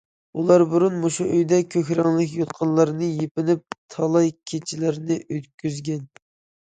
ئۇلار 0.43 0.61
بۇرۇن 0.69 0.95
مۇشۇ 1.01 1.27
ئۆيدە 1.33 1.59
كۆك 1.75 1.91
رەڭلىك 1.99 2.33
يوتقانلارنى 2.39 3.11
يېپىنىپ 3.21 3.79
تالاي 3.97 4.33
كېچىلەرنى 4.53 5.21
ئۆتكۈزگەن. 5.37 6.03